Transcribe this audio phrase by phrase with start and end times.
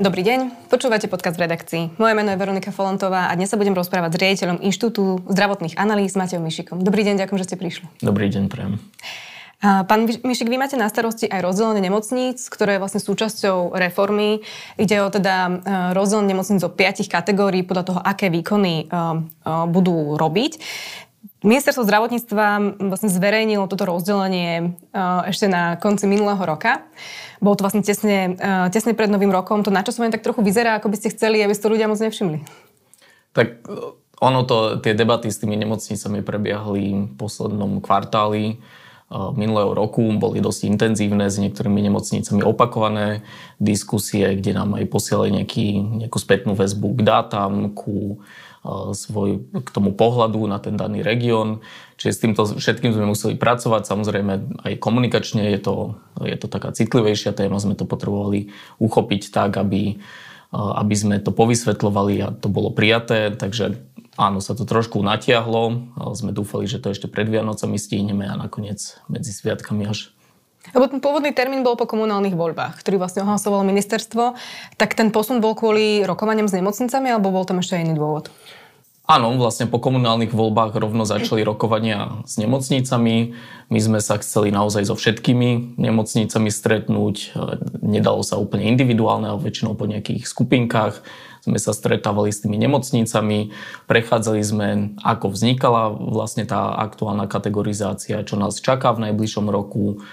[0.00, 2.00] Dobrý deň, počúvate podcast v redakcii.
[2.00, 6.16] Moje meno je Veronika Folontová a dnes sa budem rozprávať s riaditeľom Inštitútu zdravotných analýz
[6.16, 6.80] Matejom Mišikom.
[6.80, 7.84] Dobrý deň, ďakujem, že ste prišli.
[8.00, 8.80] Dobrý deň, prejem.
[9.60, 14.40] Pán Mišik, vy máte na starosti aj rozdelenie nemocníc, ktoré je vlastne súčasťou reformy.
[14.80, 15.52] Ide o teda e,
[15.92, 18.92] rozdelenie nemocníc do piatich kategórií podľa toho, aké výkony e, e,
[19.68, 20.64] budú robiť.
[21.40, 24.76] Ministerstvo zdravotníctva vlastne zverejnilo toto rozdelenie
[25.24, 26.84] ešte na konci minulého roka.
[27.40, 28.36] Bolo to vlastne tesne,
[28.68, 29.64] tesne pred novým rokom.
[29.64, 32.44] To načasovanie tak trochu vyzerá, ako by ste chceli, aby ste to ľudia moc nevšimli.
[33.32, 33.64] Tak
[34.20, 38.60] ono to, tie debaty s tými nemocnicami prebiehli v poslednom kvartáli
[39.34, 43.26] minulého roku boli dosť intenzívne s niektorými nemocnicami opakované
[43.58, 48.22] diskusie, kde nám aj posielali nejaký, nejakú spätnú väzbu k dátam, ku
[48.92, 51.64] svoj, k tomu pohľadu na ten daný región.
[51.96, 53.88] Čiže s týmto všetkým sme museli pracovať.
[53.88, 54.32] Samozrejme
[54.68, 55.74] aj komunikačne je to,
[56.20, 57.56] je to taká citlivejšia téma.
[57.56, 59.96] Sme to potrebovali uchopiť tak, aby,
[60.52, 63.32] aby sme to povysvetľovali a to bolo prijaté.
[63.32, 68.28] Takže Áno, sa to trošku natiahlo, ale sme dúfali, že to ešte pred Vianocami stihneme
[68.28, 70.12] a nakoniec medzi sviatkami až
[70.76, 74.36] lebo ten pôvodný termín bol po komunálnych voľbách, ktorý vlastne ohlasovalo ministerstvo.
[74.76, 78.28] Tak ten posun bol kvôli rokovaniam s nemocnicami, alebo bol tam ešte iný dôvod?
[79.10, 83.34] Áno, vlastne po komunálnych voľbách rovno začali rokovania s nemocnicami.
[83.66, 87.34] My sme sa chceli naozaj so všetkými nemocnicami stretnúť.
[87.82, 91.02] Nedalo sa úplne individuálne, ale väčšinou po nejakých skupinkách
[91.40, 93.52] sme sa stretávali s tými nemocnicami,
[93.88, 94.68] prechádzali sme,
[95.00, 100.04] ako vznikala vlastne tá aktuálna kategorizácia, čo nás čaká v najbližšom roku,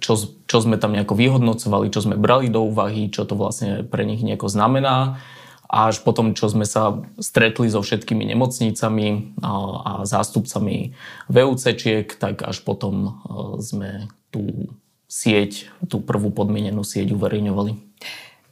[0.00, 0.12] čo,
[0.48, 4.20] čo sme tam nejako vyhodnocovali, čo sme brali do úvahy, čo to vlastne pre nich
[4.20, 5.20] nejako znamená.
[5.64, 10.94] A až potom, čo sme sa stretli so všetkými nemocnicami a, a zástupcami
[11.26, 13.18] VUCčiek, tak až potom
[13.58, 14.70] sme tú
[15.10, 17.93] sieť, tú prvú podmienenú sieť uverejňovali.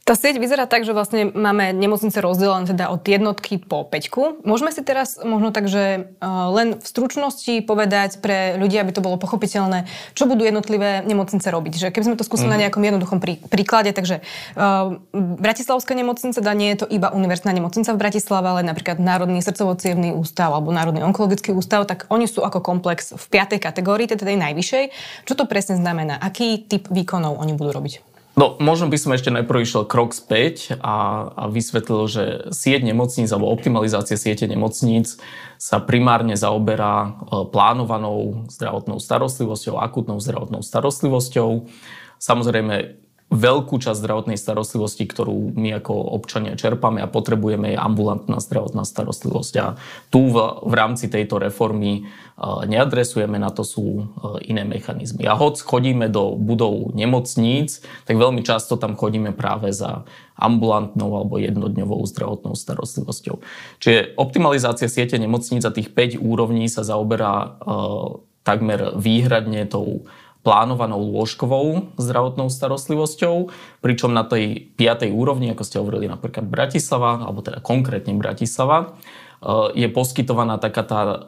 [0.03, 4.43] Tá sieť vyzerá tak, že vlastne máme nemocnice rozdelené teda od jednotky po peťku.
[4.43, 8.99] Môžeme si teraz možno tak, že uh, len v stručnosti povedať pre ľudí, aby to
[8.99, 11.73] bolo pochopiteľné, čo budú jednotlivé nemocnice robiť.
[11.79, 12.53] Že keby sme to skúsili mm.
[12.53, 12.63] na mhm.
[12.67, 14.19] nejakom jednoduchom prí, príklade, takže
[14.59, 19.39] uh, Bratislavská nemocnica, teda nie je to iba univerzitná nemocnica v Bratislave, ale napríklad Národný
[19.39, 19.79] srdcovo
[20.19, 24.35] ústav alebo Národný onkologický ústav, tak oni sú ako komplex v piatej kategórii, teda tej
[24.35, 24.85] najvyššej.
[25.23, 26.19] Čo to presne znamená?
[26.19, 28.12] Aký typ výkonov oni budú robiť?
[28.33, 33.29] No, možno by som ešte najprv išiel krok späť a, a vysvetlil, že sieť nemocníc
[33.29, 35.21] alebo optimalizácia siete nemocníc
[35.61, 41.69] sa primárne zaoberá e, plánovanou zdravotnou starostlivosťou, akutnou zdravotnou starostlivosťou.
[42.17, 43.02] Samozrejme,
[43.33, 49.53] veľkú časť zdravotnej starostlivosti, ktorú my ako občania čerpame a potrebujeme, je ambulantná zdravotná starostlivosť.
[49.57, 49.65] A
[50.13, 54.05] tu v, v rámci tejto reformy uh, neadresujeme, na to sú uh,
[54.45, 55.25] iné mechanizmy.
[55.25, 60.05] A hoď chodíme do budov nemocníc, tak veľmi často tam chodíme práve za
[60.37, 63.41] ambulantnou alebo jednodňovou zdravotnou starostlivosťou.
[63.81, 70.05] Čiže optimalizácia siete nemocníc a tých 5 úrovní sa zaoberá uh, takmer výhradne tou
[70.43, 73.49] plánovanou lôžkovou zdravotnou starostlivosťou,
[73.79, 75.07] pričom na tej 5.
[75.09, 81.01] úrovni, ako ste hovorili napríklad Bratislava, alebo teda konkrétne Bratislava, eh, je poskytovaná taká tá
[81.07, 81.19] eh,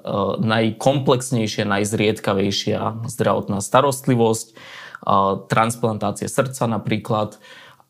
[0.44, 4.58] najkomplexnejšia, najzriedkavejšia zdravotná starostlivosť, eh,
[5.48, 7.40] transplantácie srdca napríklad,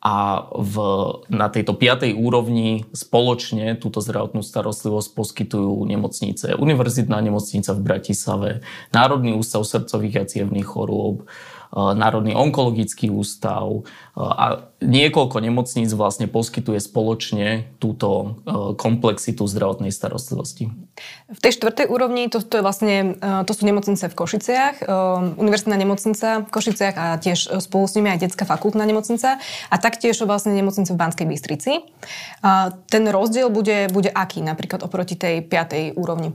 [0.06, 0.76] a v,
[1.34, 6.54] na tejto piatej úrovni spoločne túto zdravotnú starostlivosť poskytujú nemocnice.
[6.62, 8.50] Univerzitná nemocnica v Bratislave,
[8.94, 11.26] Národný ústav srdcových a cievných chorôb,
[11.74, 18.40] Národný onkologický ústav a niekoľko nemocníc vlastne poskytuje spoločne túto
[18.78, 20.70] komplexitu zdravotnej starostlivosti.
[21.32, 24.76] V tej štvrtej úrovni to, to, je vlastne, to sú nemocnice v Košiciach,
[25.36, 30.22] univerzitná nemocnica v Košiciach a tiež spolu s nimi aj detská fakultná nemocnica a taktiež
[30.24, 31.72] vlastne nemocnice v Banskej Bystrici.
[32.90, 36.32] Ten rozdiel bude, bude aký napríklad oproti tej piatej úrovni?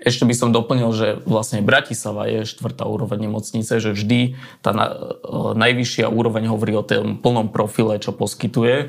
[0.00, 4.32] Ešte by som doplnil, že vlastne Bratislava je štvrtá úroveň nemocnice, že vždy
[4.64, 8.86] tá na, e, najvyššia úroveň hovorí o tom plnom profile, čo poskytuje e,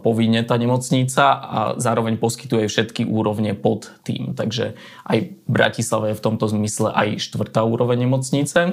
[0.00, 4.32] povinne tá nemocnica a zároveň poskytuje všetky úrovne pod tým.
[4.32, 8.60] Takže aj Bratislava je v tomto zmysle aj štvrtá úroveň nemocnice.
[8.64, 8.72] E,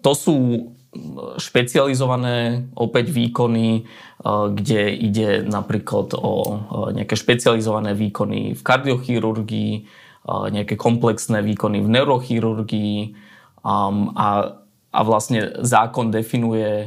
[0.00, 0.36] to sú
[1.42, 3.82] špecializované opäť výkony,
[4.54, 6.62] kde ide napríklad o
[6.94, 9.72] nejaké špecializované výkony v kardiochirurgii,
[10.24, 12.96] nejaké komplexné výkony v neurochirurgii
[13.60, 14.56] um, a,
[14.94, 16.86] a vlastne zákon definuje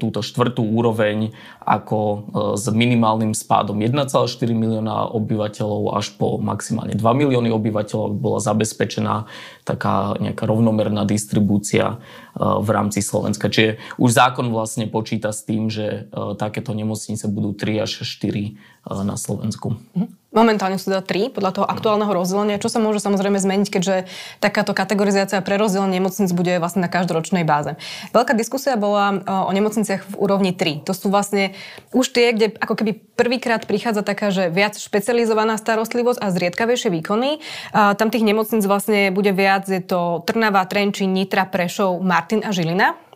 [0.00, 2.18] túto štvrtú úroveň ako e,
[2.56, 4.08] s minimálnym spádom 1,4
[4.56, 9.28] milióna obyvateľov až po maximálne 2 milióny obyvateľov aby bola zabezpečená
[9.68, 12.00] taká nejaká rovnomerná distribúcia
[12.38, 13.50] v rámci Slovenska.
[13.50, 16.06] Čiže už zákon vlastne počíta s tým, že
[16.38, 18.56] takéto nemocnice budú 3 až 4
[19.02, 19.76] na Slovensku.
[19.92, 20.17] Mhm.
[20.38, 24.06] Momentálne sú teda tri podľa toho aktuálneho rozdelenia, čo sa môže samozrejme zmeniť, keďže
[24.38, 27.74] takáto kategorizácia pre rozdelenie nemocnic bude vlastne na každoročnej báze.
[28.14, 30.86] Veľká diskusia bola o nemocniciach v úrovni 3.
[30.86, 31.58] To sú vlastne
[31.90, 37.42] už tie, kde ako keby prvýkrát prichádza taká, že viac špecializovaná starostlivosť a zriedkavejšie výkony.
[37.74, 42.54] A tam tých nemocnic vlastne bude viac, je to Trnava, Trenčín, Nitra, Prešov, Martin a
[42.54, 43.07] Žilina.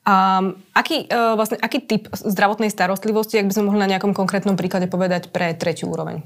[0.00, 4.56] Um, aký, uh, vlastne, aký typ zdravotnej starostlivosti, ak by sme mohli na nejakom konkrétnom
[4.56, 6.24] príklade povedať pre tretiu úroveň?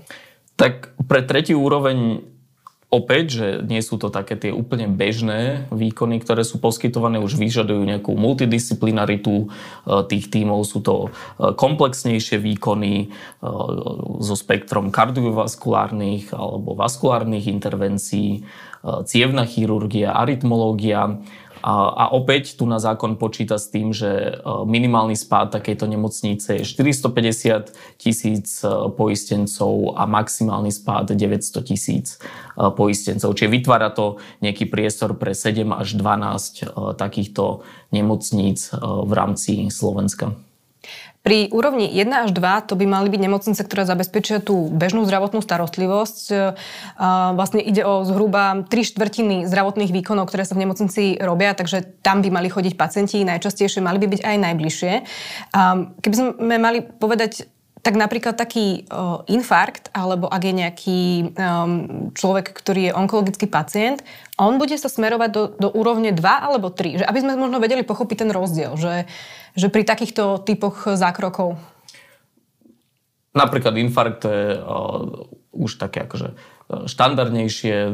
[0.55, 2.23] Tak pre tretiu úroveň
[2.95, 7.83] opäť, že nie sú to také tie úplne bežné výkony, ktoré sú poskytované, už vyžadujú
[7.83, 13.11] nejakú multidisciplinaritu uh, tých tímov, sú to uh, komplexnejšie výkony
[14.23, 18.47] so spektrom kardiovaskulárnych alebo vaskulárnych intervencií,
[19.09, 21.21] cievna chirurgia, arytmológia,
[21.65, 24.33] a, a opäť tu na zákon počíta s tým, že e,
[24.69, 32.69] minimálny spád takejto nemocnice je 450 tisíc e, poistencov a maximálny spád 900 tisíc e,
[32.69, 33.33] poistencov.
[33.33, 37.65] Čiže vytvára to nejaký priestor pre 7 až 12 takýchto
[37.97, 40.37] nemocníc v rámci Slovenska.
[41.25, 45.41] Pri úrovni 1 až 2 to by mali byť nemocnice, ktoré zabezpečia tú bežnú zdravotnú
[45.41, 46.53] starostlivosť.
[47.01, 51.97] A vlastne ide o zhruba 3 štvrtiny zdravotných výkonov, ktoré sa v nemocnici robia, takže
[52.05, 54.93] tam by mali chodiť pacienti, najčastejšie mali by byť aj najbližšie.
[56.05, 57.49] Keby sme mali povedať
[57.85, 64.01] tak napríklad taký uh, infarkt, alebo ak je nejaký um, človek, ktorý je onkologický pacient,
[64.41, 67.05] on bude sa smerovať do, do úrovne 2 alebo 3.
[67.05, 69.05] Že aby sme možno vedeli pochopiť ten rozdiel, že,
[69.55, 71.57] že pri takýchto typoch zákrokov.
[73.35, 77.93] Napríklad infarkt je uh, už také akože štandardnejšie e,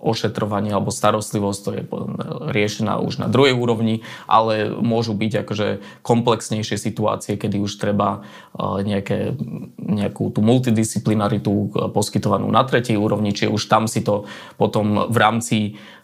[0.00, 1.82] ošetrovanie alebo starostlivosť, to je
[2.48, 5.68] riešená už na druhej úrovni, ale môžu byť akože
[6.00, 8.24] komplexnejšie situácie, kedy už treba
[8.56, 9.36] e, nejaké,
[9.76, 14.24] nejakú tú multidisciplinaritu e, poskytovanú na tretej úrovni, čiže už tam si to
[14.56, 15.56] potom v rámci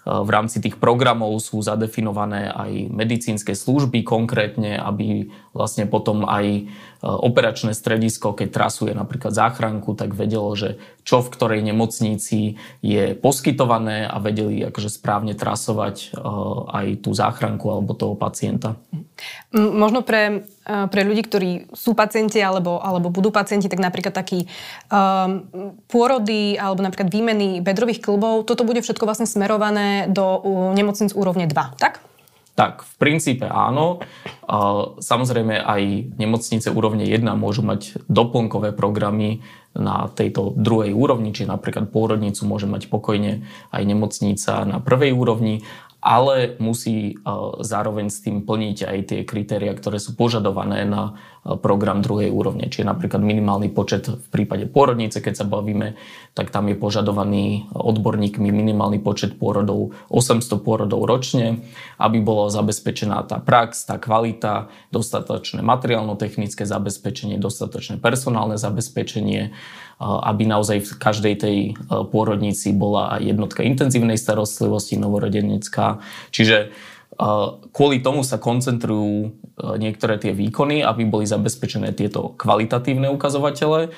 [0.05, 6.69] v rámci tých programov sú zadefinované aj medicínske služby konkrétne, aby vlastne potom aj
[7.01, 10.77] operačné stredisko, keď trasuje napríklad záchranku, tak vedelo, že
[11.09, 16.17] čo v ktorej nemocnici je poskytované a vedeli akože správne trasovať
[16.69, 18.77] aj tú záchranku alebo toho pacienta.
[19.57, 24.49] Možno pre pre ľudí, ktorí sú pacienti alebo, alebo budú pacienti, tak napríklad taký
[24.89, 25.45] um,
[25.93, 30.41] pôrody alebo napríklad výmeny bedrových klbov, toto bude všetko vlastne smerované do
[30.73, 32.01] nemocnic úrovne 2, tak?
[32.55, 33.99] Tak, v princípe áno.
[35.03, 35.83] Samozrejme aj
[36.15, 39.43] nemocnice úrovne 1 môžu mať doplnkové programy
[39.75, 43.43] na tejto druhej úrovni, či napríklad pôrodnicu môže mať pokojne
[43.75, 45.67] aj nemocnica na prvej úrovni
[46.05, 47.33] ale musí e,
[47.65, 52.73] zároveň s tým plniť aj tie kritéria, ktoré sú požadované na program druhej úrovne.
[52.73, 55.93] Čiže napríklad minimálny počet v prípade pôrodnice, keď sa bavíme,
[56.33, 61.61] tak tam je požadovaný odborníkmi minimálny počet pôrodov 800 pôrodov ročne,
[62.01, 69.53] aby bolo zabezpečená tá prax, tá kvalita, dostatočné materiálno-technické zabezpečenie, dostatočné personálne zabezpečenie,
[70.01, 71.73] aby naozaj v každej tej e,
[72.11, 76.03] pôrodnici bola jednotka intenzívnej starostlivosti novorodenecká.
[76.35, 76.75] Čiže
[77.71, 79.29] kvôli tomu sa koncentrujú e,
[79.79, 83.95] niektoré tie výkony, aby boli zabezpečené tieto kvalitatívne ukazovatele.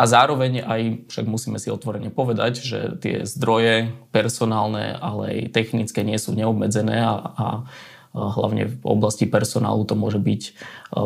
[0.00, 6.00] A zároveň aj, však musíme si otvorene povedať, že tie zdroje personálne, ale aj technické
[6.00, 7.46] nie sú neobmedzené a, a
[8.16, 10.42] hlavne v oblasti personálu to môže byť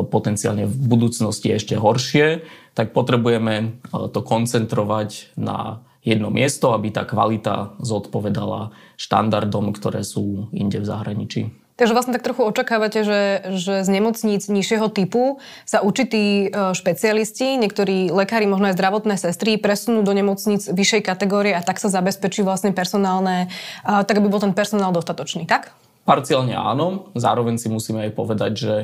[0.08, 2.46] potenciálne v budúcnosti ešte horšie.
[2.72, 3.66] Tak potrebujeme e,
[4.12, 11.42] to koncentrovať na jedno miesto, aby tá kvalita zodpovedala štandardom, ktoré sú inde v zahraničí.
[11.74, 13.20] Takže vlastne tak trochu očakávate, že,
[13.58, 19.58] že z nemocníc nižšieho typu sa určití e, špecialisti, niektorí lekári, možno aj zdravotné sestry,
[19.58, 23.50] presunú do nemocníc vyššej kategórie a tak sa zabezpečí vlastne personálne,
[23.82, 25.74] tak aby bol ten personál dostatočný, tak?
[26.06, 27.10] Parciálne áno.
[27.18, 28.74] Zároveň si musíme aj povedať, že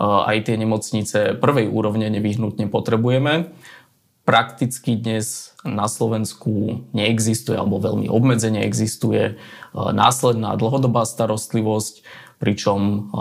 [0.00, 3.54] aj tie nemocnice prvej úrovne nevyhnutne potrebujeme.
[4.24, 9.36] Prakticky dnes na Slovensku neexistuje alebo veľmi obmedzene existuje
[9.76, 13.12] následná dlhodobá starostlivosť, pričom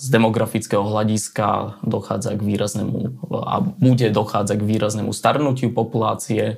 [0.00, 6.56] z demografického hľadiska dochádza k výraznému a bude dochádzať k výraznému starnutiu populácie.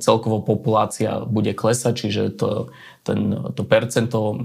[0.00, 2.72] Celkovo populácia bude klesať, čiže to,
[3.04, 4.40] ten, to percento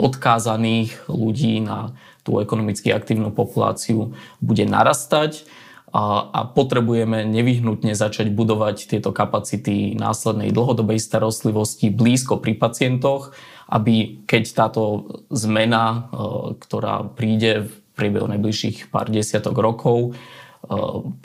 [0.00, 1.92] odkázaných ľudí na
[2.24, 5.44] tú ekonomicky aktívnu populáciu bude narastať
[5.92, 13.36] a, potrebujeme nevyhnutne začať budovať tieto kapacity následnej dlhodobej starostlivosti blízko pri pacientoch,
[13.68, 16.12] aby keď táto zmena,
[16.60, 20.12] ktorá príde v priebehu najbližších pár desiatok rokov,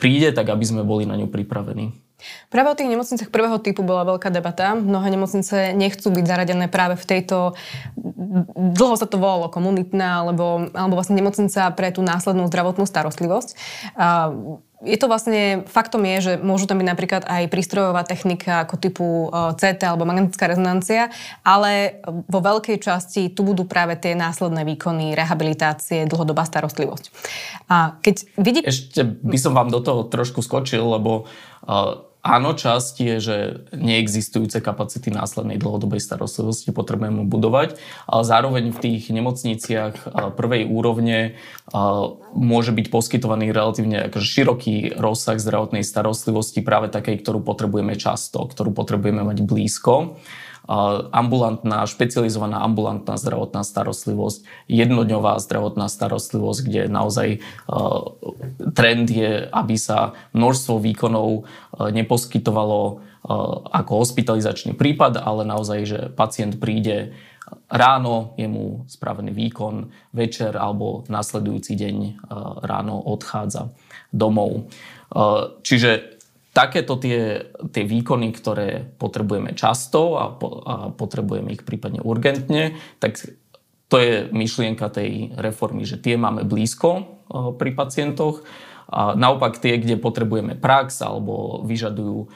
[0.00, 1.92] príde, tak aby sme boli na ňu pripravení.
[2.50, 4.74] Práve o tých nemocniciach prvého typu bola veľká debata.
[4.74, 7.54] Mnohé nemocnice nechcú byť zaradené práve v tejto,
[8.56, 13.48] dlho sa to volalo komunitná, alebo, alebo vlastne nemocnica pre tú následnú zdravotnú starostlivosť.
[13.94, 14.34] A
[14.78, 19.06] je to vlastne, faktom je, že môžu tam byť napríklad aj prístrojová technika ako typu
[19.26, 21.10] e, CT alebo magnetická rezonancia,
[21.42, 27.10] ale vo veľkej časti tu budú práve tie následné výkony, rehabilitácie, dlhodobá starostlivosť.
[27.66, 28.60] A keď vidí...
[28.62, 31.26] Ešte by som vám do toho trošku skočil, lebo
[31.66, 33.36] uh, Áno, časť je, že
[33.72, 41.40] neexistujúce kapacity následnej dlhodobej starostlivosti potrebujeme budovať, ale zároveň v tých nemocniciach prvej úrovne
[42.36, 48.76] môže byť poskytovaný relatívne akože široký rozsah zdravotnej starostlivosti práve takej, ktorú potrebujeme často, ktorú
[48.76, 50.20] potrebujeme mať blízko
[51.12, 57.28] ambulantná, špecializovaná ambulantná zdravotná starostlivosť, jednodňová zdravotná starostlivosť, kde naozaj
[58.76, 61.48] trend je, aby sa množstvo výkonov
[61.80, 63.00] neposkytovalo
[63.72, 67.16] ako hospitalizačný prípad, ale naozaj, že pacient príde
[67.72, 71.96] ráno, je mu spravený výkon, večer alebo nasledujúci deň
[72.60, 73.72] ráno odchádza
[74.12, 74.68] domov.
[75.64, 76.17] Čiže
[76.52, 83.20] takéto tie, tie výkony, ktoré potrebujeme často a, po, a potrebujeme ich prípadne urgentne, tak
[83.88, 87.20] to je myšlienka tej reformy, že tie máme blízko
[87.56, 88.44] pri pacientoch.
[88.88, 92.28] A naopak tie, kde potrebujeme prax alebo vyžadujú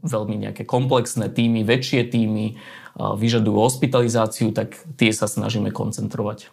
[0.00, 2.56] veľmi nejaké komplexné týmy, väčšie týmy,
[2.96, 6.52] vyžadujú hospitalizáciu, tak tie sa snažíme koncentrovať.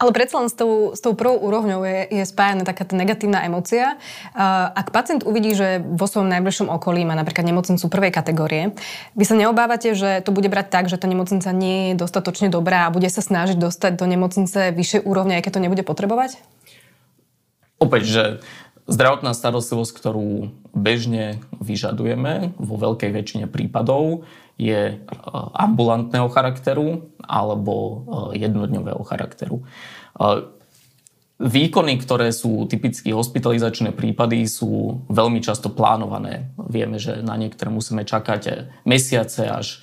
[0.00, 3.44] Ale predsa len s tou, s tou prvou úrovňou je, je spájana taká tá negatívna
[3.44, 4.00] emocia.
[4.72, 8.72] Ak pacient uvidí, že vo svojom najbližšom okolí má napríklad nemocnicu prvej kategórie,
[9.12, 12.88] vy sa neobávate, že to bude brať tak, že tá nemocnica nie je dostatočne dobrá
[12.88, 16.40] a bude sa snažiť dostať do nemocnice vyššej úrovne, aj keď to nebude potrebovať?
[17.76, 18.24] Opäť, že
[18.88, 24.24] zdravotná starostlivosť, ktorú bežne vyžadujeme vo veľkej väčšine prípadov,
[24.60, 24.96] je e,
[25.56, 29.64] ambulantného charakteru alebo e, jednodňového charakteru.
[29.64, 29.64] E,
[31.40, 36.52] výkony, ktoré sú typicky hospitalizačné prípady, sú veľmi často plánované.
[36.60, 39.80] Vieme, že na niektoré musíme čakať mesiace až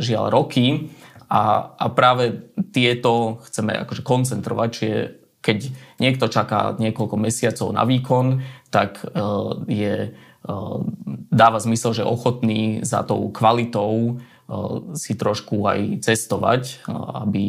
[0.00, 0.88] žiaľ roky
[1.28, 5.00] a, a práve tieto chceme akože koncentrovať, čiže
[5.44, 5.58] keď
[6.00, 8.40] niekto čaká niekoľko mesiacov na výkon,
[8.72, 9.04] tak
[9.68, 10.16] je
[11.30, 17.44] dáva zmysel, že ochotný za tou kvalitou ehm, si trošku aj cestovať, ehm, aby,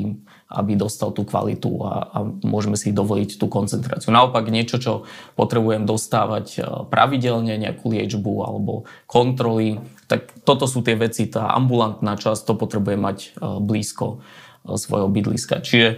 [0.53, 4.13] aby dostal tú kvalitu a, a môžeme si dovoliť tú koncentráciu.
[4.13, 4.93] Naopak niečo, čo
[5.33, 6.61] potrebujem dostávať
[6.93, 12.97] pravidelne, nejakú liečbu alebo kontroly, tak toto sú tie veci, tá ambulantná časť, to potrebuje
[13.01, 14.21] mať blízko
[14.63, 15.65] svojho bydliska.
[15.65, 15.97] Čiže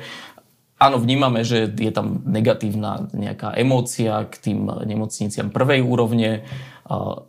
[0.76, 6.44] Áno, vnímame, že je tam negatívna nejaká emócia k tým nemocniciam prvej úrovne.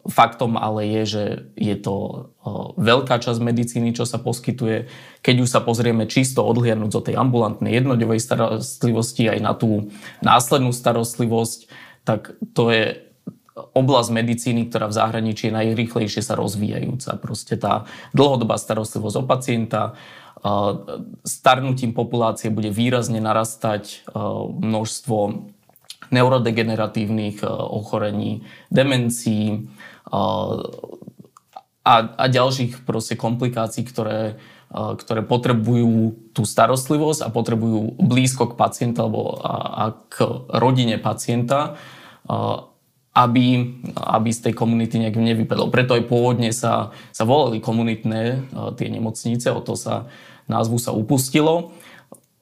[0.05, 1.25] Faktom ale je, že
[1.57, 2.29] je to
[2.77, 4.93] veľká časť medicíny, čo sa poskytuje.
[5.25, 9.89] Keď už sa pozrieme čisto odhliadnúť od tej ambulantnej jednoďovej starostlivosti aj na tú
[10.21, 11.73] následnú starostlivosť,
[12.05, 12.85] tak to je
[13.57, 17.17] oblasť medicíny, ktorá v zahraničí je najrýchlejšie sa rozvíjajúca.
[17.17, 19.97] Proste tá dlhodobá starostlivosť o pacienta,
[21.25, 24.05] starnutím populácie bude výrazne narastať
[24.61, 25.17] množstvo
[26.11, 29.71] neurodegeneratívnych ochorení, demencií
[31.87, 34.39] a, a ďalších proste komplikácií, ktoré,
[34.75, 41.79] ktoré potrebujú tú starostlivosť a potrebujú blízko k pacienta alebo a, a k rodine pacienta,
[43.17, 43.47] aby,
[43.97, 45.73] aby z tej komunity nejak nevypadol.
[45.73, 50.11] Preto aj pôvodne sa, sa volali komunitné tie nemocnice, o to sa
[50.47, 51.73] názvu sa upustilo,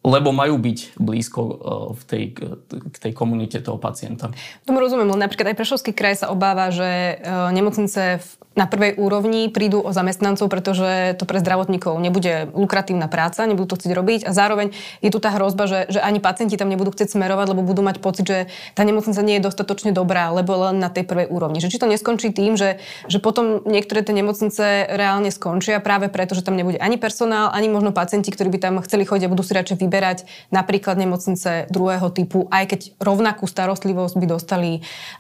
[0.05, 1.55] lebo majú byť blízko e,
[1.97, 2.25] v tej,
[2.69, 4.29] k tej komunite toho pacienta.
[4.69, 8.21] Tomu rozumiem, lebo napríklad aj Prešovský kraj sa obáva, že e, nemocnice
[8.55, 13.79] na prvej úrovni prídu o zamestnancov, pretože to pre zdravotníkov nebude lukratívna práca, nebudú to
[13.83, 14.71] chcieť robiť a zároveň
[15.03, 17.99] je tu tá hrozba, že, že ani pacienti tam nebudú chcieť smerovať, lebo budú mať
[17.99, 18.39] pocit, že
[18.79, 21.59] tá nemocnica nie je dostatočne dobrá, lebo len na tej prvej úrovni.
[21.59, 22.79] Že či to neskončí tým, že,
[23.11, 27.67] že potom niektoré tie nemocnice reálne skončia práve preto, že tam nebude ani personál, ani
[27.67, 30.19] možno pacienti, ktorí by tam chceli chodiť a budú si radšej vyberať
[30.55, 34.73] napríklad nemocnice druhého typu, aj keď rovnakú starostlivosť by dostali,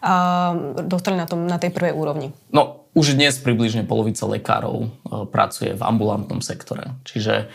[0.07, 2.31] uh, dostali na, tom, na tej prvej úrovni.
[2.55, 4.91] No, už dnes približne polovica lekárov
[5.35, 6.95] pracuje v ambulantnom sektore.
[7.03, 7.51] Čiže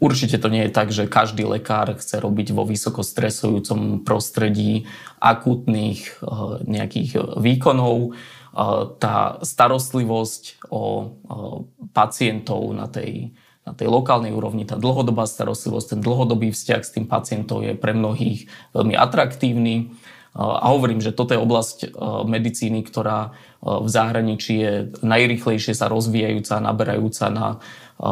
[0.00, 4.88] určite to nie je tak, že každý lekár chce robiť vo vysokostresujúcom prostredí
[5.20, 6.18] akútnych
[6.64, 8.16] nejakých výkonov.
[8.96, 11.12] Tá starostlivosť o
[11.92, 13.36] pacientov na tej
[13.66, 17.90] na tej lokálnej úrovni, tá dlhodobá starostlivosť, ten dlhodobý vzťah s tým pacientom je pre
[17.90, 19.90] mnohých veľmi atraktívny.
[20.36, 21.88] A hovorím, že toto je oblasť e,
[22.28, 27.48] medicíny, ktorá e, v zahraničí je najrychlejšie sa rozvíjajúca, naberajúca na,
[27.96, 28.08] e,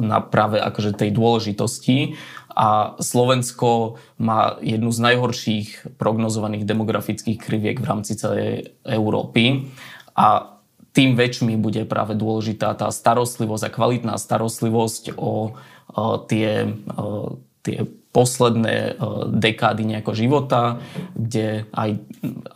[0.00, 2.16] na práve akože tej dôležitosti.
[2.56, 9.68] A Slovensko má jednu z najhorších prognozovaných demografických kriviek v rámci celej Európy.
[10.16, 10.56] A
[10.96, 15.52] tým väčšmi bude práve dôležitá tá starostlivosť a kvalitná starostlivosť o,
[15.92, 17.84] o tie, o, tie
[18.16, 18.96] posledné
[19.28, 20.80] dekády nejakého života,
[21.12, 22.00] kde aj,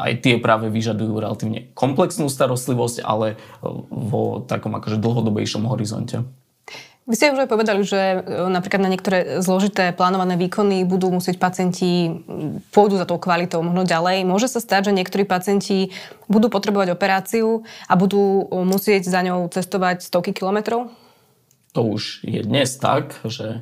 [0.01, 3.37] aj tie práve vyžadujú relatívne komplexnú starostlivosť, ale
[3.93, 6.25] vo takom akože dlhodobejšom horizonte.
[7.11, 8.19] Vy ste už aj povedali, že e,
[8.55, 12.23] napríklad na niektoré zložité plánované výkony budú musieť pacienti,
[12.71, 14.23] pôjdu za tou kvalitou možno ďalej.
[14.23, 15.91] Môže sa stať, že niektorí pacienti
[16.31, 20.95] budú potrebovať operáciu a budú e, musieť za ňou cestovať stovky kilometrov?
[21.75, 23.61] To už je dnes tak, že e,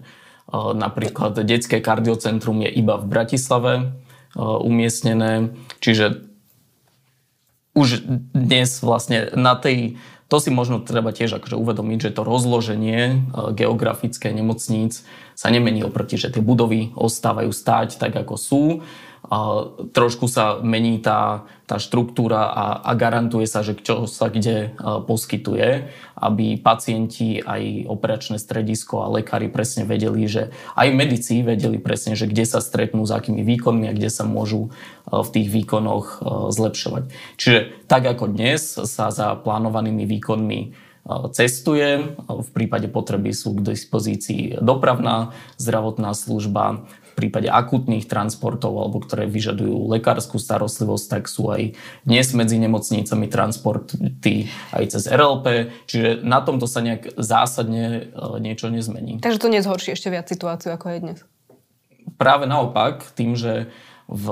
[0.53, 3.73] napríklad detské kardiocentrum je iba v Bratislave
[4.39, 6.29] umiestnené, čiže
[7.77, 8.03] už
[8.35, 13.17] dnes vlastne na tej to si možno treba tiež akože uvedomiť, že to rozloženie e,
[13.57, 18.63] geografické nemocníc sa nemení oproti, že tie budovy ostávajú stáť tak, ako sú
[19.93, 25.93] trošku sa mení tá, tá štruktúra a, a garantuje sa, že čo sa kde poskytuje,
[26.17, 32.25] aby pacienti, aj operačné stredisko a lekári presne vedeli, že aj medici vedeli presne, že
[32.25, 34.73] kde sa stretnú, s akými výkonmi a kde sa môžu
[35.05, 37.13] v tých výkonoch zlepšovať.
[37.37, 40.89] Čiže tak ako dnes sa za plánovanými výkonmi
[41.33, 42.17] cestuje.
[42.29, 46.85] V prípade potreby sú k dispozícii dopravná zdravotná služba,
[47.19, 51.75] prípade akutných transportov alebo ktoré vyžadujú lekárskú starostlivosť, tak sú aj
[52.07, 58.71] dnes medzi nemocnicami transporty aj cez RLP, čiže na tomto sa nejak zásadne e, niečo
[58.71, 59.19] nezmení.
[59.19, 61.19] Takže to nezhorší ešte viac situáciu, ako je dnes?
[62.15, 63.67] Práve naopak, tým, že
[64.07, 64.27] v,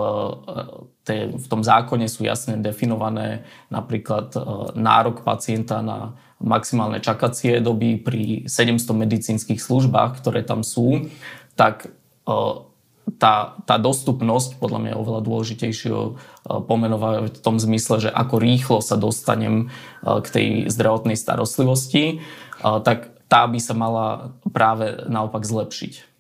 [1.04, 4.40] e, v tom zákone sú jasne definované napríklad e,
[4.78, 11.08] nárok pacienta na maximálne čakacie doby pri 700 medicínskych službách, ktoré tam sú,
[11.56, 11.88] tak
[13.18, 16.12] tá, tá dostupnosť podľa mňa je oveľa dôležitejšieho e,
[16.66, 19.70] pomenovať v tom zmysle, že ako rýchlo sa dostanem
[20.02, 22.14] e, k tej zdravotnej starostlivosti, e,
[22.60, 26.18] tak tá by sa mala práve naopak zlepšiť.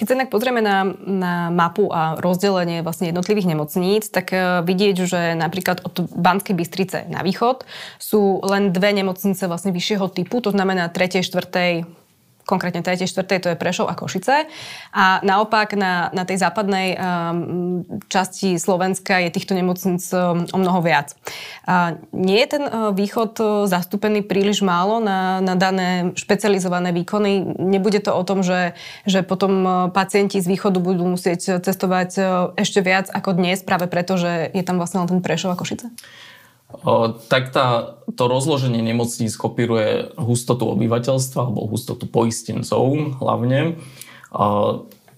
[0.00, 4.32] Keď sa inak pozrieme na, na mapu a rozdelenie vlastne jednotlivých nemocníc, tak
[4.64, 7.68] vidieť, že napríklad od Banskej Bystrice na východ
[8.00, 11.99] sú len dve nemocnice vlastne vyššieho typu, to znamená 3., 4.,
[12.50, 13.06] konkrétne 3.
[13.06, 13.30] 4.
[13.38, 14.50] to je Prešov a Košice.
[14.90, 20.82] A naopak na, na tej západnej um, časti Slovenska je týchto nemocníc um, o mnoho
[20.82, 21.14] viac.
[21.70, 27.62] A nie je ten uh, východ uh, zastúpený príliš málo na, na dané špecializované výkony?
[27.62, 28.74] Nebude to o tom, že,
[29.06, 32.26] že potom uh, pacienti z východu budú musieť cestovať uh,
[32.58, 35.86] ešte viac ako dnes, práve preto, že je tam vlastne len ten Prešov a Košice?
[37.26, 43.76] Tak tá, to rozloženie nemocníc kopíruje hustotu obyvateľstva alebo hustotu poistencov hlavne.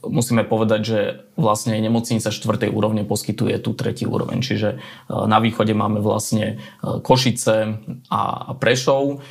[0.02, 1.00] Musíme povedať, že
[1.38, 4.42] vlastne nemocnica štvrtej úrovne poskytuje tú tretí úroveň.
[4.42, 7.78] Čiže na východe máme vlastne Košice
[8.10, 9.22] a Prešov.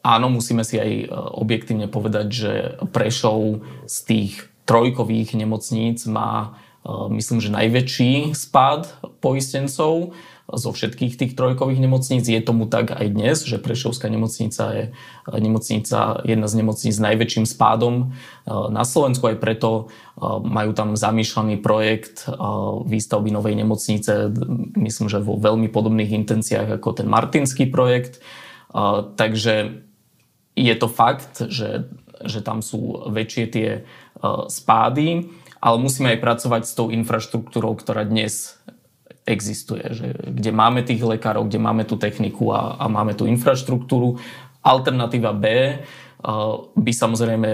[0.00, 2.52] Áno, musíme si aj objektívne povedať, že
[2.90, 4.32] Prešov z tých
[4.66, 6.58] trojkových nemocníc má
[7.12, 8.88] myslím, že najväčší spád
[9.20, 10.16] poistencov
[10.54, 12.26] zo všetkých tých trojkových nemocníc.
[12.26, 14.84] Je tomu tak aj dnes, že Prešovská nemocnica je
[15.30, 18.04] nemocnica, jedna z nemocníc s najväčším spádom e,
[18.50, 19.30] na Slovensku.
[19.30, 22.34] Aj preto e, majú tam zamýšľaný projekt e,
[22.86, 24.34] výstavby novej nemocnice,
[24.74, 28.22] myslím, že vo veľmi podobných intenciách ako ten Martinský projekt.
[29.18, 29.82] Takže
[30.54, 31.90] je to fakt, že,
[32.22, 33.68] že tam sú väčšie tie
[34.46, 35.26] spády,
[35.58, 38.62] ale musíme aj pracovať s tou infraštruktúrou, ktorá dnes
[39.28, 44.18] existuje, že kde máme tých lekárov, kde máme tú techniku a, a máme tú infraštruktúru.
[44.60, 47.48] Alternatíva B uh, by samozrejme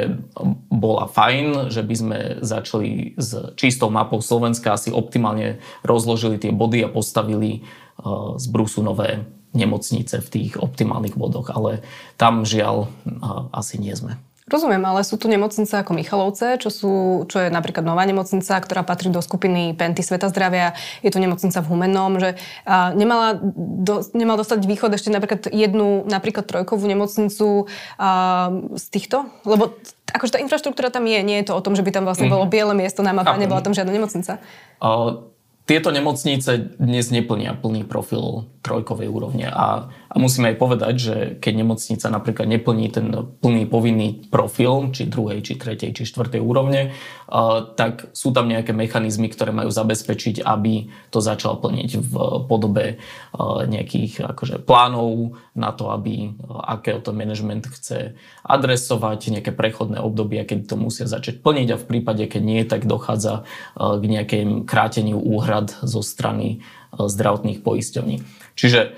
[0.70, 6.86] bola fajn, že by sme začali s čistou mapou Slovenska, asi optimálne rozložili tie body
[6.86, 11.80] a postavili uh, z brusu nové nemocnice v tých optimálnych bodoch, ale
[12.18, 14.18] tam žiaľ uh, asi nie sme.
[14.46, 16.92] Rozumiem, ale sú tu nemocnice ako Michalovce, čo, sú,
[17.26, 20.78] čo je napríklad nová nemocnica, ktorá patrí do skupiny Penty Sveta zdravia.
[21.02, 26.06] Je tu nemocnica v Humennom, že a, nemala do, nemal dostať východ ešte napríklad jednu,
[26.06, 27.66] napríklad trojkovú nemocnicu
[27.98, 29.26] a, z týchto?
[29.42, 29.74] Lebo
[30.14, 32.34] akože tá infraštruktúra tam je, nie je to o tom, že by tam vlastne mhm.
[32.38, 34.38] bolo biele miesto na mape nebola tam žiadna nemocnica.
[34.78, 35.26] Uh,
[35.66, 41.52] tieto nemocnice dnes neplnia plný profil trojkovej úrovne a, a musíme aj povedať, že keď
[41.66, 43.10] nemocnica napríklad neplní ten
[43.42, 48.70] plný povinný profil, či druhej, či tretej, či štvrtej úrovne, uh, tak sú tam nejaké
[48.74, 52.14] mechanizmy, ktoré majú zabezpečiť, aby to začal plniť v
[52.46, 58.14] podobe uh, nejakých akože, plánov na to, aby uh, aké to management chce
[58.46, 62.86] adresovať, nejaké prechodné obdobia, keď to musia začať plniť a v prípade, keď nie, tak
[62.86, 68.20] dochádza uh, k nejakým kráteniu úhrad zo strany uh, zdravotných poisťovní.
[68.52, 68.92] Čiže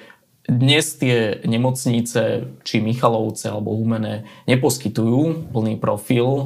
[0.48, 6.44] dnes tie nemocnice, či Michalovce alebo Humene, neposkytujú plný profil e,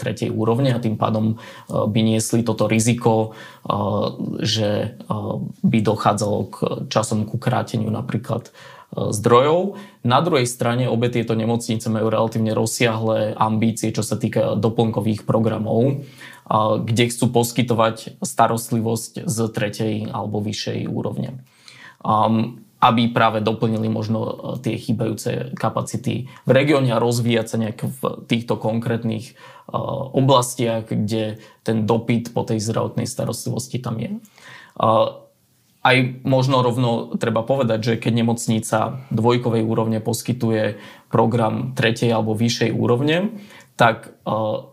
[0.00, 3.36] tretej úrovne a tým pádom e, by niesli toto riziko,
[3.68, 3.76] e,
[4.40, 5.14] že e,
[5.68, 6.56] by dochádzalo k
[6.88, 9.76] časom ku kráteniu napríklad e, zdrojov.
[10.00, 15.92] Na druhej strane obe tieto nemocnice majú relatívne rozsiahle ambície, čo sa týka doplnkových programov,
[15.92, 15.94] e,
[16.50, 21.42] kde chcú poskytovať starostlivosť z tretej alebo vyššej úrovne
[22.82, 28.00] aby práve doplnili možno e, tie chýbajúce kapacity v regióne a rozvíjať sa nejak v
[28.26, 29.38] týchto konkrétnych
[29.70, 34.18] uh, oblastiach, kde ten dopyt po tej zdravotnej starostlivosti tam je.
[35.82, 38.78] Aj možno rovno treba povedať, že keď nemocnica
[39.10, 40.78] dvojkovej úrovne poskytuje
[41.10, 43.38] program tretej alebo vyššej úrovne,
[43.78, 44.71] tak uh,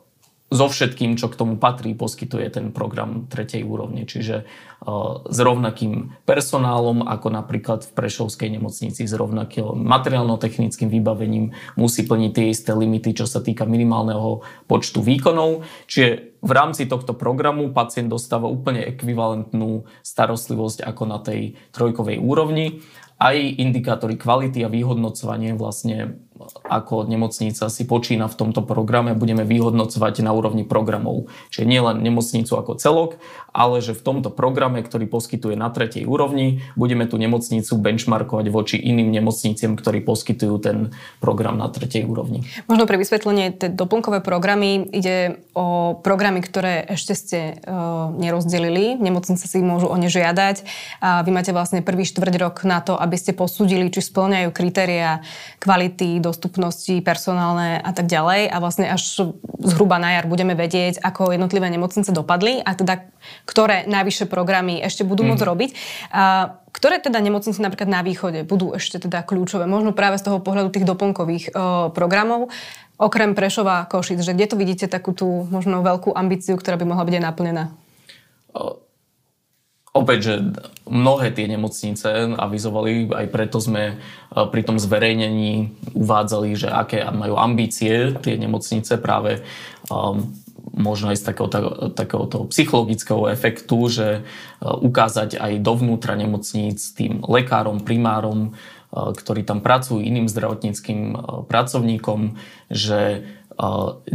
[0.50, 4.10] so všetkým, čo k tomu patrí, poskytuje ten program tretej úrovne.
[4.10, 12.02] Čiže uh, s rovnakým personálom, ako napríklad v Prešovskej nemocnici, s rovnakým materiálno-technickým vybavením musí
[12.02, 15.70] plniť tie isté limity, čo sa týka minimálneho počtu výkonov.
[15.86, 22.82] Čiže v rámci tohto programu pacient dostáva úplne ekvivalentnú starostlivosť ako na tej trojkovej úrovni.
[23.20, 26.24] Aj indikátory kvality a vyhodnocovanie vlastne
[26.64, 31.28] ako nemocnica si počína v tomto programe, budeme vyhodnocovať na úrovni programov.
[31.52, 33.20] Čiže nie len nemocnicu ako celok,
[33.52, 38.78] ale že v tomto programe, ktorý poskytuje na tretej úrovni, budeme tú nemocnicu benchmarkovať voči
[38.80, 40.78] iným nemocniciam, ktorí poskytujú ten
[41.20, 42.46] program na tretej úrovni.
[42.70, 48.96] Možno pre vysvetlenie, tie doplnkové programy ide o programy, ktoré ešte ste uh, nerozdelili.
[48.96, 50.64] Nemocnice si môžu o ne žiadať
[51.04, 55.26] a vy máte vlastne prvý štvrť rok na to, aby ste posúdili, či splňajú kritéria
[55.60, 58.54] kvality, dostupnosti personálne a tak ďalej.
[58.54, 63.10] A vlastne až zhruba na jar budeme vedieť, ako jednotlivé nemocnice dopadli a teda
[63.50, 65.50] ktoré najvyššie programy ešte budú môcť mm.
[65.50, 65.70] robiť.
[66.14, 69.66] A ktoré teda nemocnice napríklad na východe budú ešte teda kľúčové?
[69.66, 72.54] Možno práve z toho pohľadu tých doplnkových o, programov,
[73.02, 76.86] okrem Prešova a Košic, že kde to vidíte takú tú možno veľkú ambíciu, ktorá by
[76.86, 77.64] mohla byť aj naplnená?
[79.90, 80.36] Opäť, že
[80.86, 83.96] mnohé tie nemocnice avizovali, aj preto sme e,
[84.38, 89.42] pri tom zverejnení uvádzali, že aké majú ambície tie nemocnice práve
[89.90, 90.30] um,
[90.78, 91.50] možno aj z takého,
[91.98, 94.22] takého toho psychologického efektu, že e,
[94.62, 98.50] ukázať aj dovnútra nemocníc tým lekárom, primárom, e,
[98.94, 101.18] ktorí tam pracujú, iným zdravotníckým
[101.50, 102.38] pracovníkom,
[102.70, 103.26] že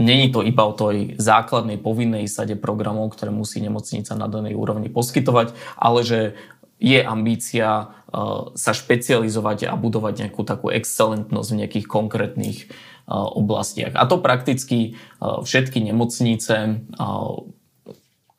[0.01, 4.89] Není to iba o tej základnej povinnej sade programov, ktoré musí nemocnica na danej úrovni
[4.89, 6.21] poskytovať, ale že
[6.81, 7.93] je ambícia
[8.57, 12.59] sa špecializovať a budovať nejakú takú excelentnosť v nejakých konkrétnych
[13.11, 13.93] oblastiach.
[14.01, 16.81] A to prakticky všetky nemocnice,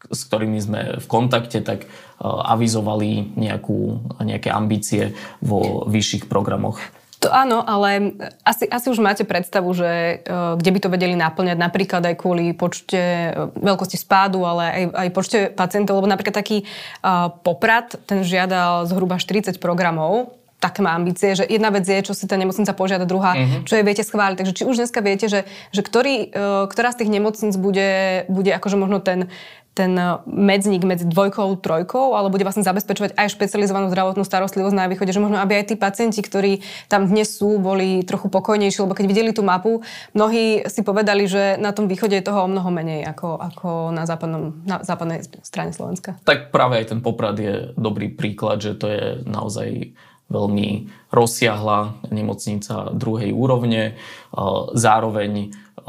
[0.05, 1.85] s ktorými sme v kontakte, tak
[2.23, 6.81] avizovali nejakú, nejaké ambície vo vyšších programoch.
[7.25, 8.13] To áno, ale
[8.45, 12.53] asi, asi už máte predstavu, že uh, kde by to vedeli naplňať, napríklad aj kvôli
[12.53, 16.69] počte, uh, veľkosti spádu, ale aj, aj počte pacientov, lebo napríklad taký
[17.01, 22.13] uh, poprad, ten žiadal zhruba 40 programov, také má ambície, že jedna vec je, čo
[22.17, 23.69] si tá nemocnica požiada, druhá, uh-huh.
[23.69, 24.37] čo jej viete schváliť.
[24.39, 26.33] Takže či už dneska viete, že, že ktorý,
[26.73, 29.29] ktorá z tých nemocníc bude, bude akože možno ten
[29.75, 34.87] ten eh, medzník medzi dvojkou, trojkou, ale bude vlastne zabezpečovať aj špecializovanú zdravotnú starostlivosť na
[34.87, 38.95] východe, že možno aby aj tí pacienti, ktorí tam dnes sú, boli trochu pokojnejší, lebo
[38.95, 39.83] keď videli tú mapu,
[40.15, 44.07] mnohí si povedali, že na tom východe je toho o mnoho menej ako, ako na,
[44.07, 46.15] západnom, na západnej strane Slovenska.
[46.23, 49.93] Tak práve aj ten Poprad je dobrý príklad, že to je naozaj
[50.25, 53.93] veľmi rozsiahla nemocnica druhej úrovne.
[53.93, 55.85] Eh, zároveň eh,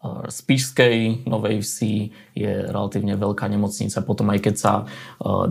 [0.00, 4.00] v Spišskej Novej Vsi je relatívne veľká nemocnica.
[4.00, 4.72] Potom aj keď sa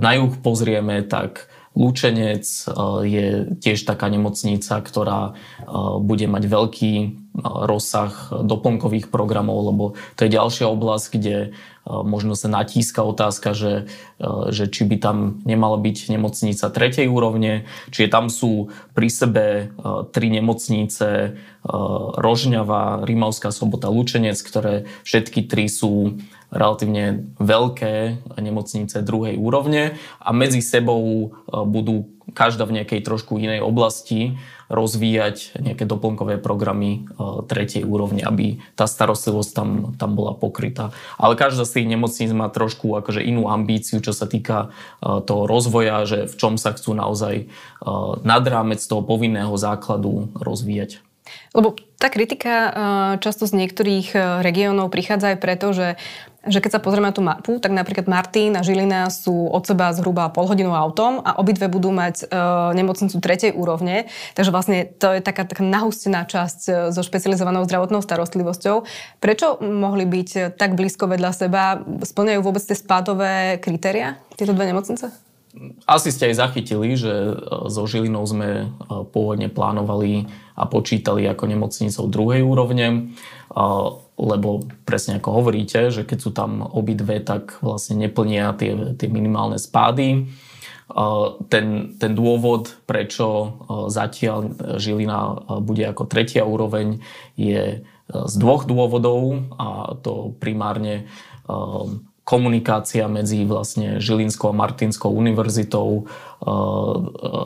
[0.01, 1.45] na juh pozrieme, tak
[1.77, 2.63] Lúčenec e,
[3.05, 3.27] je
[3.61, 5.33] tiež taká nemocnica, ktorá e,
[6.01, 6.93] bude mať veľký
[7.39, 8.11] rozsah
[8.43, 9.83] doplnkových programov, lebo
[10.19, 11.55] to je ďalšia oblasť, kde
[11.87, 13.89] možno sa natíska otázka, že,
[14.53, 19.45] že či by tam nemala byť nemocnica tretej úrovne, čiže tam sú pri sebe
[20.13, 21.33] tri nemocnice
[22.15, 30.61] Rožňava, Rímavská sobota, Lučenec, ktoré všetky tri sú relatívne veľké nemocnice druhej úrovne a medzi
[30.65, 34.37] sebou budú každá v nejakej trošku inej oblasti
[34.69, 37.17] rozvíjať nejaké doplnkové programy e,
[37.49, 40.93] tretej úrovne, aby tá starostlivosť tam, tam bola pokrytá.
[41.17, 44.69] Ale každá z tých nemocníc má trošku akože inú ambíciu, čo sa týka
[45.01, 47.45] e, toho rozvoja, že v čom sa chcú naozaj e,
[48.21, 51.01] nad rámec toho povinného základu rozvíjať.
[51.51, 52.71] Lebo tá kritika
[53.19, 54.15] často z niektorých
[54.45, 55.99] regiónov prichádza aj preto, že
[56.47, 59.91] že keď sa pozrieme na tú mapu, tak napríklad Martin a Žilina sú od seba
[59.91, 62.25] zhruba pol hodinu autom a obidve budú mať e,
[62.79, 64.07] nemocnicu tretej úrovne.
[64.39, 68.87] Takže vlastne to je taká, taká nahustená časť so špecializovanou zdravotnou starostlivosťou.
[69.19, 71.83] Prečo mohli byť tak blízko vedľa seba?
[71.83, 75.28] Splňajú vôbec tie spádové kritéria, tieto dve nemocnice?
[75.89, 77.33] Asi ste aj zachytili, že e,
[77.73, 78.65] so Žilinou sme e,
[79.09, 83.15] pôvodne plánovali a počítali ako nemocnicou druhej úrovne
[84.19, 89.55] lebo presne ako hovoríte, že keď sú tam obidve, tak vlastne neplnia tie, tie minimálne
[89.55, 90.27] spády.
[91.53, 91.67] Ten,
[92.01, 93.55] ten dôvod, prečo
[93.93, 96.99] zatiaľ Žilina bude ako tretia úroveň,
[97.37, 101.05] je z dvoch dôvodov a to primárne
[102.29, 106.05] komunikácia medzi vlastne Žilinskou a Martinskou univerzitou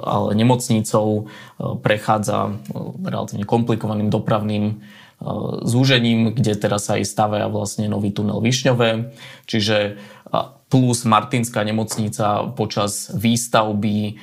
[0.03, 1.31] ale nemocnicou
[1.79, 2.59] prechádza
[2.99, 4.83] relatívne komplikovaným dopravným
[5.63, 9.15] zúžením, kde teraz sa aj stavia vlastne nový tunel Višňové.
[9.47, 9.95] Čiže
[10.67, 14.19] plus Martinská nemocnica počas výstavby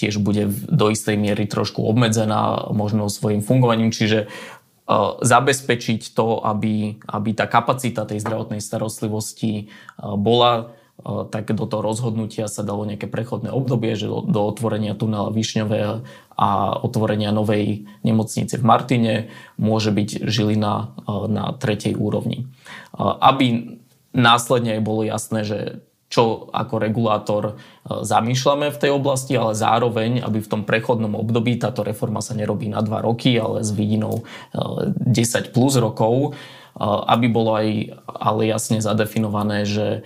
[0.00, 4.32] tiež bude do istej miery trošku obmedzená možno svojim fungovaním, čiže
[5.22, 9.70] zabezpečiť to, aby, aby tá kapacita tej zdravotnej starostlivosti
[10.02, 10.74] bola
[11.32, 16.04] tak do toho rozhodnutia sa dalo nejaké prechodné obdobie, že do, do otvorenia tunela Višňové
[16.36, 16.48] a
[16.84, 19.14] otvorenia novej nemocnice v Martine
[19.56, 20.92] môže byť Žilina
[21.28, 22.48] na tretej úrovni.
[23.00, 23.80] Aby
[24.12, 25.58] následne aj bolo jasné, že
[26.10, 27.54] čo ako regulátor
[27.86, 32.66] zamýšľame v tej oblasti, ale zároveň, aby v tom prechodnom období táto reforma sa nerobí
[32.66, 36.34] na dva roky, ale s vidinou 10 plus rokov,
[36.82, 40.02] aby bolo aj ale jasne zadefinované, že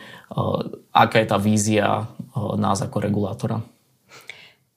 [0.93, 3.65] aká je tá vízia nás ako regulátora.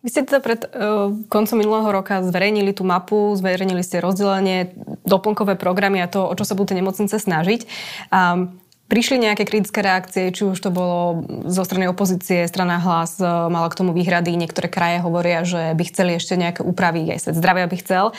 [0.05, 4.71] Vy ste teda pred uh, koncom minulého roka zverejnili tú mapu, zverejnili ste rozdelenie,
[5.03, 7.65] doplnkové programy a to, o čo sa budú tie nemocnice snažiť.
[8.13, 13.67] Um, Prišli nejaké kritické reakcie, či už to bolo zo strany opozície, strana hlas mala
[13.67, 17.67] k tomu výhrady, niektoré kraje hovoria, že by chceli ešte nejaké úpravy, aj svet zdravia
[17.67, 18.15] by chcel.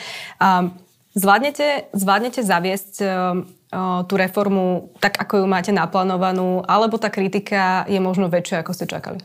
[1.17, 2.93] Zvládnete, zvládnete zaviesť
[4.05, 8.85] tú reformu tak, ako ju máte naplánovanú, alebo tá kritika je možno väčšia, ako ste
[8.85, 9.21] čakali?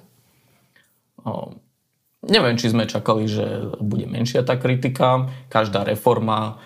[1.25, 1.57] O,
[2.25, 5.29] neviem, či sme čakali, že bude menšia tá kritika.
[5.53, 6.61] Každá reforma,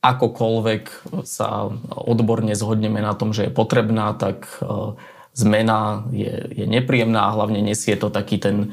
[0.00, 0.84] akokoľvek
[1.28, 4.96] sa odborne zhodneme na tom, že je potrebná, tak o,
[5.36, 8.72] zmena je, je nepríjemná a hlavne nesie to taký ten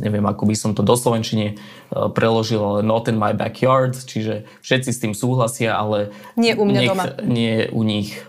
[0.00, 1.56] neviem, ako by som to do Slovenčine
[1.90, 6.80] preložil, ale not in my backyard, čiže všetci s tým súhlasia, ale nie u mňa
[6.80, 7.04] nech, doma.
[7.24, 8.20] Nie u nich,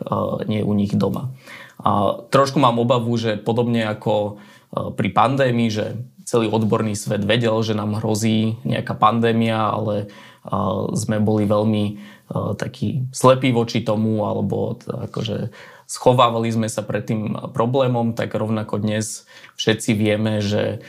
[0.48, 1.36] nie u nich doma.
[1.82, 4.40] A trošku mám obavu, že podobne ako
[4.72, 10.08] pri pandémii, že celý odborný svet vedel, že nám hrozí nejaká pandémia, ale
[10.97, 11.86] sme boli veľmi
[12.58, 15.51] takí slepí voči tomu, alebo akože
[15.86, 19.27] schovávali sme sa pred tým problémom, tak rovnako dnes
[19.60, 20.80] všetci vieme, že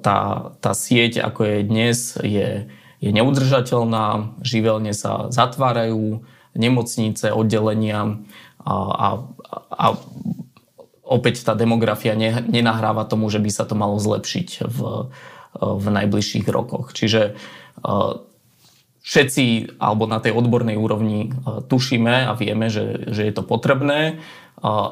[0.00, 2.70] tá, tá sieť, ako je dnes, je,
[3.02, 6.22] je neudržateľná, živelne sa zatvárajú
[6.54, 8.22] nemocnice, oddelenia
[8.62, 9.08] a, a,
[9.74, 9.86] a
[11.02, 14.78] opäť tá demografia ne, nenahráva tomu, že by sa to malo zlepšiť v,
[15.58, 16.94] v najbližších rokoch.
[16.94, 17.34] Čiže
[19.08, 21.32] všetci alebo na tej odbornej úrovni
[21.72, 24.20] tušíme a vieme, že, že je to potrebné,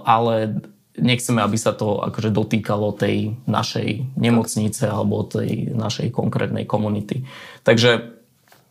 [0.09, 0.57] ale
[0.97, 7.29] nechceme, aby sa to akože dotýkalo tej našej nemocnice alebo tej našej konkrétnej komunity.
[7.61, 8.17] Takže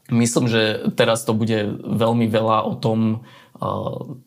[0.09, 3.21] myslím, že teraz to bude veľmi veľa o tom uh,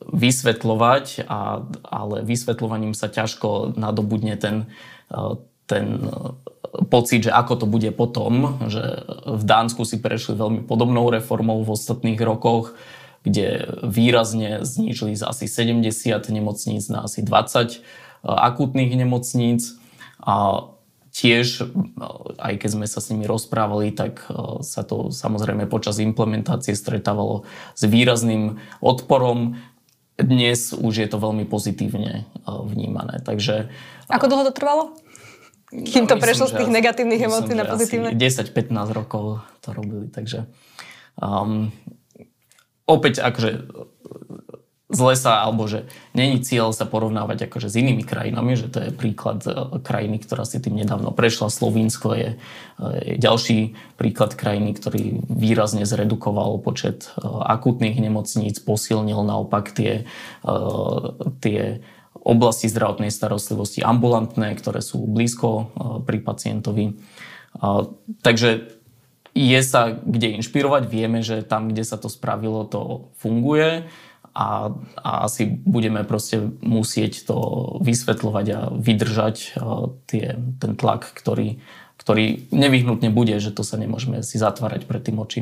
[0.09, 4.71] vysvetľovať, a, ale vysvetľovaním sa ťažko nadobudne ten,
[5.69, 5.85] ten
[6.89, 11.73] pocit, že ako to bude potom, že v Dánsku si prešli veľmi podobnou reformou v
[11.73, 12.77] ostatných rokoch,
[13.27, 15.85] kde výrazne znížili z asi 70
[16.31, 17.29] nemocníc na asi 20
[17.73, 17.79] e,
[18.25, 19.77] akútnych nemocníc.
[20.23, 20.69] A
[21.19, 21.67] tiež,
[22.39, 24.23] aj keď sme sa s nimi rozprávali, tak
[24.63, 27.43] sa to samozrejme počas implementácie stretávalo
[27.75, 29.59] s výrazným odporom.
[30.15, 33.19] Dnes už je to veľmi pozitívne vnímané.
[33.23, 33.67] Takže,
[34.07, 34.95] Ako dlho to trvalo?
[35.69, 38.17] Kým to prešlo z tých negatívnych emócií na pozitívne?
[38.17, 40.49] 10-15 rokov to robili, takže
[41.21, 41.69] um,
[42.89, 43.69] opäť akože
[44.89, 45.85] zle sa, alebo že
[46.17, 49.53] není cieľ sa porovnávať akože s inými krajinami, že to je príklad e,
[49.85, 51.53] krajiny, ktorá si tým nedávno prešla.
[51.53, 52.41] Slovinsko je,
[53.05, 60.09] je ďalší príklad krajiny, ktorý výrazne zredukoval počet e, akutných nemocníc, posilnil naopak tie,
[60.41, 60.53] e,
[61.45, 61.85] tie
[62.29, 65.73] oblasti zdravotnej starostlivosti ambulantné, ktoré sú blízko
[66.05, 67.01] pri pacientovi.
[68.21, 68.79] Takže
[69.33, 70.83] je sa kde inšpirovať.
[70.93, 73.89] Vieme, že tam, kde sa to spravilo, to funguje
[74.37, 77.37] a, a asi budeme proste musieť to
[77.81, 79.37] vysvetľovať a vydržať
[80.07, 81.59] tie, ten tlak, ktorý,
[81.97, 85.41] ktorý nevyhnutne bude, že to sa nemôžeme si zatvárať pred tým oči.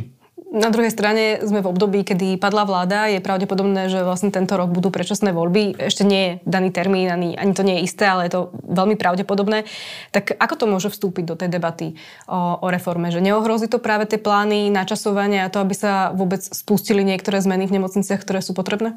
[0.56, 3.12] Na druhej strane sme v období, kedy padla vláda.
[3.12, 5.76] Je pravdepodobné, že vlastne tento rok budú predčasné voľby.
[5.76, 8.96] Ešte nie je daný termín, ani, ani to nie je isté, ale je to veľmi
[8.96, 9.68] pravdepodobné.
[10.16, 13.12] Tak ako to môže vstúpiť do tej debaty o, o reforme?
[13.12, 17.68] Že neohrozí to práve tie plány, načasovania a to, aby sa vôbec spustili niektoré zmeny
[17.68, 18.96] v nemocniciach, ktoré sú potrebné?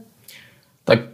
[0.88, 1.12] Tak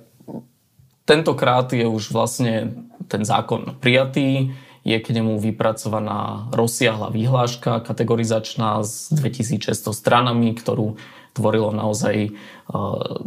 [1.10, 4.54] tentokrát je už vlastne ten zákon prijatý
[4.86, 11.02] je k nemu vypracovaná rozsiahla výhláška kategorizačná s 2600 stranami, ktorú
[11.36, 12.32] tvorilo naozaj e,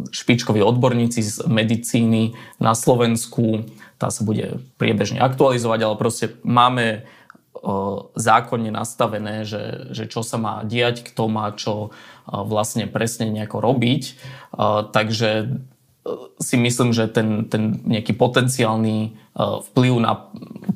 [0.09, 3.69] špičkoví odborníci z medicíny na Slovensku.
[4.01, 6.99] Tá sa bude priebežne aktualizovať, ale proste máme e,
[8.15, 11.89] zákonne nastavené, že, že čo sa má diať, kto má čo e,
[12.33, 14.03] vlastne presne nejako robiť.
[14.89, 15.61] Takže
[16.39, 19.09] si myslím, že ten, ten nejaký potenciálny e,
[19.71, 20.29] vplyv na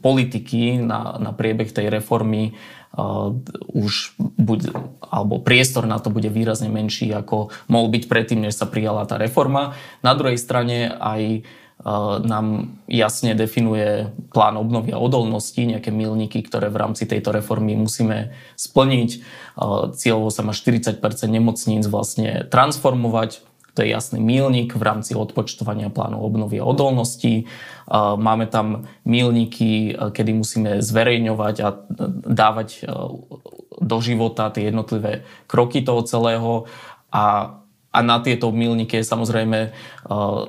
[0.03, 2.51] politiky, na, na priebeh tej reformy
[2.97, 3.33] uh,
[3.71, 4.69] už bude,
[4.99, 9.17] alebo priestor na to bude výrazne menší, ako mohol byť predtým, než sa prijala tá
[9.17, 9.73] reforma.
[10.05, 16.69] Na druhej strane aj uh, nám jasne definuje plán obnovy a odolnosti, nejaké milníky, ktoré
[16.69, 19.09] v rámci tejto reformy musíme splniť.
[19.57, 20.99] Uh, cieľovo sa má 40%
[21.31, 23.41] nemocníc vlastne transformovať
[23.73, 27.49] to je jasný mílnik v rámci odpočtovania plánu obnovy a odolnosti.
[28.17, 31.69] Máme tam mílniky, kedy musíme zverejňovať a
[32.29, 32.85] dávať
[33.81, 36.69] do života tie jednotlivé kroky toho celého
[37.09, 37.57] a
[37.93, 39.69] a na tieto milníky je samozrejme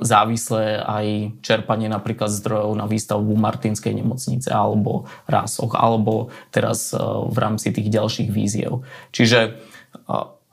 [0.00, 6.96] závislé aj čerpanie napríklad zdrojov na výstavbu Martinskej nemocnice alebo Rásoch, alebo teraz
[7.28, 8.88] v rámci tých ďalších víziev.
[9.12, 9.60] Čiže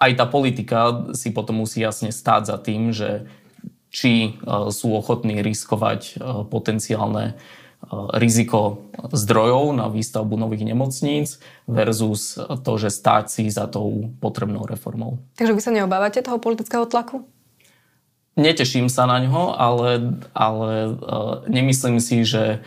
[0.02, 3.30] aj tá politika si potom musí jasne stáť za tým, že
[3.94, 4.30] či e,
[4.74, 6.14] sú ochotní riskovať e,
[6.48, 7.34] potenciálne e,
[8.18, 11.38] riziko zdrojov na výstavbu nových nemocníc
[11.68, 15.22] versus to, že stáť si za tou potrebnou reformou.
[15.38, 17.28] Takže vy sa neobávate toho politického tlaku?
[18.40, 20.96] Neteším sa na ňo, ale, ale
[21.52, 22.64] nemyslím si, že,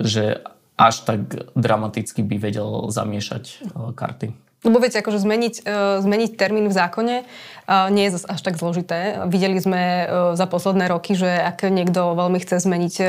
[0.00, 0.40] že
[0.80, 1.20] až tak
[1.52, 3.60] dramaticky by vedel zamiešať
[3.92, 4.32] karty.
[4.60, 9.24] Lebo viete, akože zmeniť, uh, zmeniť termín v zákone uh, nie je až tak zložité.
[9.24, 10.04] Videli sme uh,
[10.36, 13.08] za posledné roky, že ak niekto veľmi chce zmeniť uh,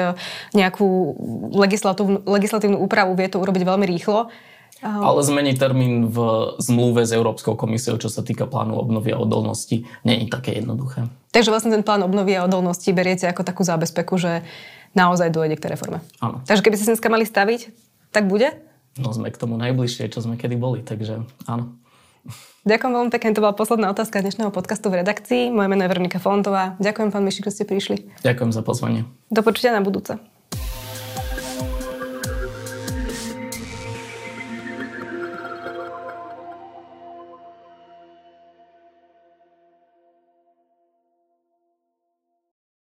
[0.55, 0.87] nejakú
[1.51, 4.31] legislatívnu, legislatívnu úpravu, vie to urobiť veľmi rýchlo.
[4.81, 6.17] Ale zmeniť termín v
[6.57, 11.05] zmluve s Európskou komisiou, čo sa týka plánu obnovy a odolnosti, nie je také jednoduché.
[11.29, 14.41] Takže vlastne ten plán obnovy a odolnosti beriete ako takú zábezpeku, že
[14.97, 16.01] naozaj dôjde k tej reforme.
[16.17, 16.41] Áno.
[16.49, 17.69] Takže keby ste dneska mali staviť,
[18.09, 18.57] tak bude?
[18.99, 21.77] No sme k tomu najbližšie, čo sme kedy boli, takže áno.
[22.61, 25.49] Ďakujem veľmi pekne, to bola posledná otázka dnešného podcastu v redakcii.
[25.49, 26.77] Moje meno je Veronika Fontová.
[26.77, 28.21] Ďakujem, pán Mišik, že ste prišli.
[28.21, 29.09] Ďakujem za pozvanie.
[29.33, 30.21] Do počutia na budúce.